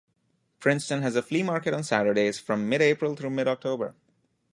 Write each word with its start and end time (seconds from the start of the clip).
Princeton 0.59 1.03
has 1.03 1.15
a 1.15 1.21
flea 1.21 1.43
market 1.43 1.75
on 1.75 1.83
Saturdays 1.83 2.39
from 2.39 2.67
mid-April 2.67 3.15
through 3.15 3.29
mid-October. 3.29 3.93